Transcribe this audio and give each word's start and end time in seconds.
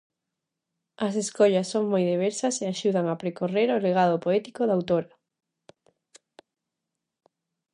As 1.05 1.13
escollas 1.23 1.67
son 1.73 1.85
moi 1.93 2.03
diversas 2.11 2.55
e 2.63 2.65
axudan 2.67 3.05
a 3.09 3.19
percorrer 3.23 3.69
o 3.77 3.81
legado 3.85 4.15
poético 4.25 4.61
da 4.65 4.75
autora. 4.77 5.11